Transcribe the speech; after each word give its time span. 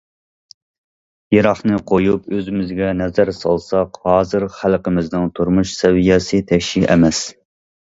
يىراقنى 1.35 1.77
قويۇپ 1.91 2.25
ئۆزىمىزگە 2.39 2.89
نەزەر 3.03 3.33
سالساق، 3.43 4.03
ھازىر 4.11 4.49
خەلقىمىزنىڭ 4.59 5.33
تۇرمۇش 5.39 5.79
سەۋىيەسى 5.81 6.47
تەكشى 6.53 6.89
ئەمەس. 6.95 7.27